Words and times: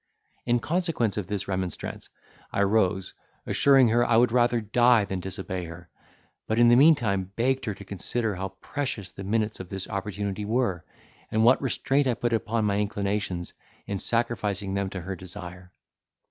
In 0.47 0.59
consequence 0.59 1.15
of 1.15 1.27
this 1.27 1.47
remonstrance, 1.47 2.09
I 2.51 2.63
rose, 2.63 3.13
assuring 3.45 3.89
her 3.89 4.03
I 4.03 4.17
would 4.17 4.31
rather 4.31 4.59
die 4.59 5.05
than 5.05 5.19
disobey 5.19 5.65
her: 5.65 5.89
but 6.47 6.57
in 6.57 6.69
the 6.69 6.75
meantime 6.75 7.31
begged 7.35 7.65
her 7.65 7.75
to 7.75 7.85
consider 7.85 8.33
how 8.33 8.55
precious 8.61 9.11
the 9.11 9.23
minutes 9.23 9.59
of 9.59 9.69
this 9.69 9.87
opportunity 9.87 10.43
were, 10.43 10.83
and 11.29 11.43
what 11.43 11.61
restraint 11.61 12.07
I 12.07 12.15
put 12.15 12.33
upon 12.33 12.65
my 12.65 12.79
inclinations, 12.79 13.53
in 13.85 13.99
sacrificing 13.99 14.73
them 14.73 14.89
to 14.89 15.01
her 15.01 15.15
desire. 15.15 15.71